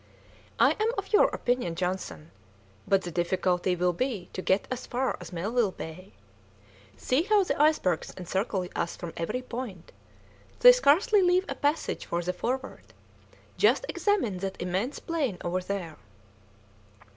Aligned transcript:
"I 0.57 0.71
am 0.79 0.87
of 0.97 1.13
your 1.13 1.27
opinion, 1.27 1.75
Johnson, 1.75 2.31
but 2.87 3.03
the 3.03 3.11
difficulty 3.11 3.75
will 3.75 3.93
be 3.93 4.29
to 4.33 4.41
get 4.41 4.67
as 4.71 4.87
far 4.87 5.15
as 5.21 5.31
Melville 5.31 5.69
Bay. 5.73 6.13
See 6.97 7.21
how 7.21 7.43
the 7.43 7.61
icebergs 7.61 8.11
encircle 8.17 8.67
us 8.75 8.95
from 8.95 9.13
every 9.15 9.43
point! 9.43 9.91
They 10.61 10.71
scarcely 10.71 11.21
leave 11.21 11.45
a 11.47 11.53
passage 11.53 12.07
for 12.07 12.23
the 12.23 12.33
Forward. 12.33 12.93
Just 13.57 13.85
examine 13.87 14.37
that 14.39 14.59
immense 14.59 14.97
plain 14.97 15.37
over 15.43 15.59
there." 15.61 15.97